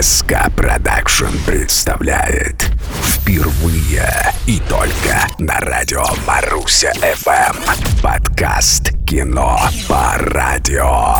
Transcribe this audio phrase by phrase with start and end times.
[0.00, 2.70] СК Продакшн представляет
[3.02, 11.14] Впервые и только на радио Маруся ФМ Подкаст «Кино по радио»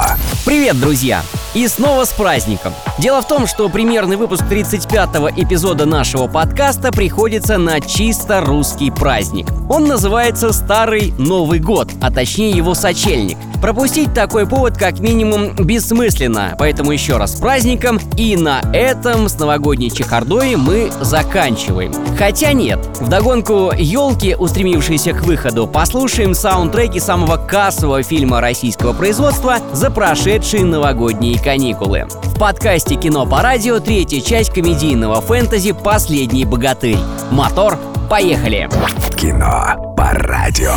[0.45, 1.23] Привет, друзья!
[1.57, 2.75] И снова с праздником!
[2.99, 9.47] Дело в том, что примерный выпуск 35-го эпизода нашего подкаста приходится на чисто русский праздник.
[9.71, 13.39] Он называется «Старый Новый год», а точнее его сочельник.
[13.63, 19.39] Пропустить такой повод как минимум бессмысленно, поэтому еще раз с праздником, и на этом с
[19.39, 21.93] новогодней чехардой мы заканчиваем.
[22.19, 29.91] Хотя нет, вдогонку елки, устремившиеся к выходу, послушаем саундтреки самого кассового фильма российского производства за
[29.91, 32.07] прошедшие новогодние каникулы.
[32.25, 36.99] В подкасте «Кино по радио» третья часть комедийного фэнтези «Последний богатырь».
[37.31, 37.79] Мотор,
[38.11, 38.69] поехали!
[39.17, 40.75] Кино по радио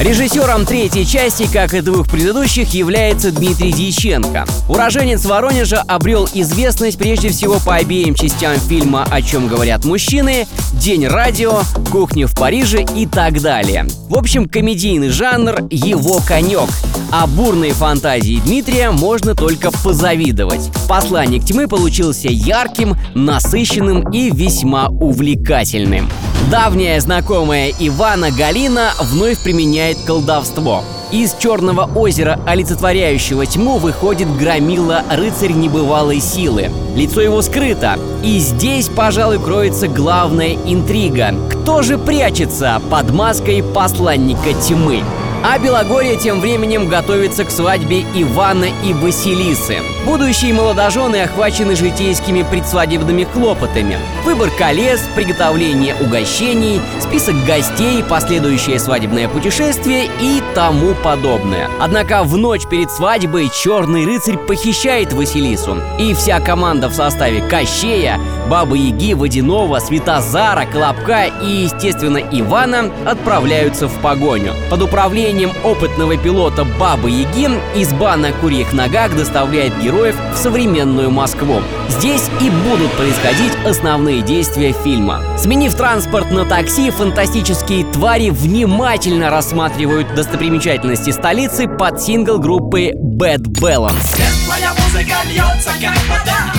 [0.00, 4.46] Режиссером третьей части, как и двух предыдущих, является Дмитрий Дьяченко.
[4.68, 11.08] Уроженец Воронежа обрел известность прежде всего по обеим частям фильма «О чем говорят мужчины», «День
[11.08, 13.88] радио», «Кухня в Париже» и так далее.
[14.08, 16.68] В общем, комедийный жанр– его конек.
[17.10, 20.70] А бурные фантазии Дмитрия можно только позавидовать.
[20.88, 26.08] «Посланник тьмы» получился ярким, насыщенным и весьма увлекательным.
[26.50, 30.82] Давняя знакомая Ивана Галина вновь применяет колдовство.
[31.10, 36.70] Из Черного озера, олицетворяющего тьму, выходит громила рыцарь небывалой силы.
[36.94, 37.98] Лицо его скрыто.
[38.22, 41.34] И здесь, пожалуй, кроется главная интрига.
[41.50, 45.02] Кто же прячется под маской посланника тьмы?
[45.44, 49.76] А Белогорье тем временем готовится к свадьбе Ивана и Василисы.
[50.04, 53.98] Будущие молодожены охвачены житейскими предсвадебными хлопотами.
[54.24, 61.70] Выбор колес, приготовление угощений, список гостей, последующее свадебное путешествие и тому подобное.
[61.80, 65.76] Однако в ночь перед свадьбой черный рыцарь похищает Василису.
[66.00, 73.86] И вся команда в составе Кощея, Бабы Яги, Водянова, Светозара, Колобка и, естественно, Ивана отправляются
[73.88, 74.54] в погоню.
[74.70, 75.27] Под управлением
[75.64, 81.60] опытного пилота Бабы Яги изба на курьих ногах доставляет героев в современную Москву.
[81.88, 85.20] Здесь и будут происходить основные действия фильма.
[85.36, 94.02] Сменив транспорт на такси, фантастические твари внимательно рассматривают достопримечательности столицы под сингл группы Bad Balance.
[94.02, 96.52] Светлая музыка льется, как вода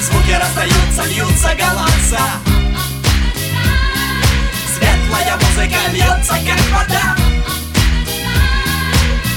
[0.00, 2.49] Звуки раздаются, льются голоса
[5.10, 7.16] Светлая музыка льется, как вода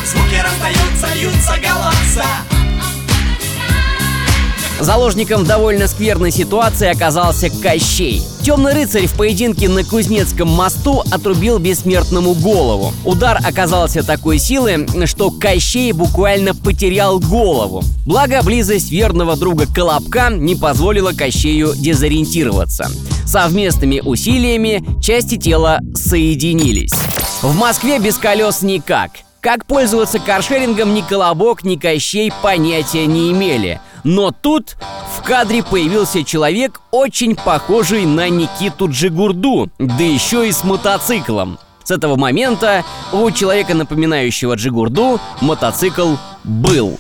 [0.06, 2.26] Звуки раздаются, льются голоса
[4.80, 8.24] Заложником довольно скверной ситуации оказался Кощей.
[8.44, 12.92] Темный рыцарь в поединке на Кузнецком мосту отрубил бессмертному голову.
[13.06, 17.84] Удар оказался такой силы, что Кощей буквально потерял голову.
[18.06, 22.92] Благо, близость верного друга Колобка не позволила Кощею дезориентироваться.
[23.26, 26.92] Совместными усилиями части тела соединились.
[27.42, 29.12] В Москве без колес никак.
[29.40, 34.78] Как пользоваться каршерингом ни Колобок, ни Кощей понятия не имели– но тут
[35.18, 41.60] в кадре появился человек, очень похожий на Никиту Джигурду, да еще и с мотоциклом.
[41.84, 46.98] С этого момента у человека, напоминающего Джигурду, мотоцикл был.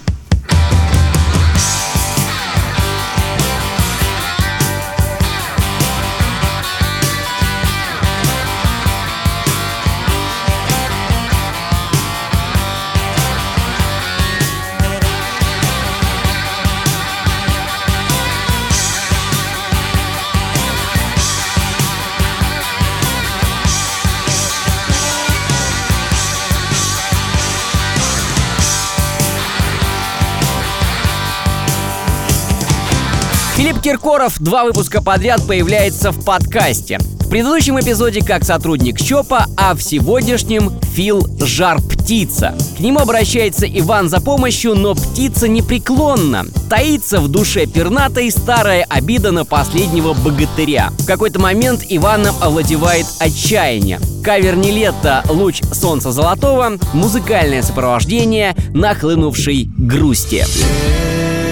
[33.73, 37.00] Филипп Киркоров два выпуска подряд появляется в подкасте.
[37.00, 42.56] В предыдущем эпизоде как сотрудник ЧОПа, а в сегодняшнем Фил Жар Птица.
[42.78, 46.45] К нему обращается Иван за помощью, но птица непреклонна.
[46.69, 50.92] Таится в душе пернатой старая обида на последнего богатыря.
[51.00, 54.00] В какой-то момент Иваном овладевает отчаяние.
[54.24, 60.45] Кавер Нилетта «Луч солнца золотого»— музыкальное сопровождение нахлынувшей грусти.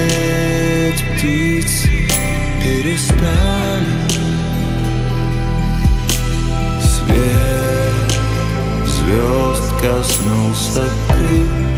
[0.10, 2.00] Петь птицы
[2.92, 3.86] перестали
[6.82, 8.20] Свет
[8.86, 11.71] звезд коснулся крыш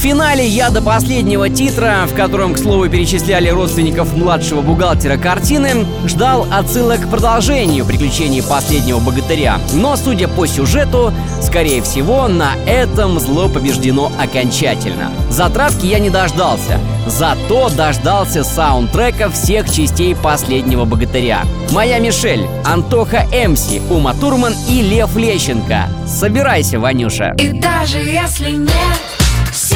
[0.00, 6.46] финале я до последнего титра, в котором, к слову, перечисляли родственников младшего бухгалтера картины, ждал
[6.50, 9.58] отсылок к продолжению приключений последнего богатыря.
[9.74, 11.12] Но, судя по сюжету,
[11.42, 15.12] скорее всего, на этом зло побеждено окончательно.
[15.28, 21.40] Затравки я не дождался, зато дождался саундтрека всех частей последнего богатыря.
[21.72, 25.90] Моя Мишель, Антоха Эмси, Ума Турман и Лев Лещенко.
[26.06, 27.34] Собирайся, Ванюша.
[27.38, 29.09] И даже если нет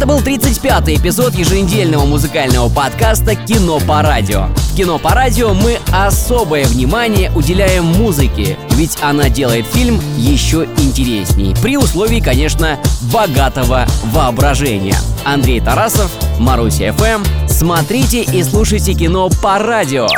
[0.00, 4.46] Это был 35-й эпизод еженедельного музыкального подкаста «Кино по радио».
[4.56, 11.54] В «Кино по радио» мы особое внимание уделяем музыке, ведь она делает фильм еще интересней.
[11.60, 12.78] При условии, конечно,
[13.12, 14.96] богатого воображения.
[15.26, 17.22] Андрей Тарасов, Маруся ФМ.
[17.46, 20.08] Смотрите и слушайте кино по радио.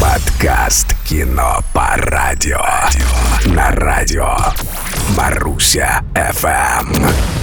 [0.00, 2.60] Подкаст «Кино по радио».
[3.44, 4.36] На радио
[5.16, 7.39] Маруся ФМ.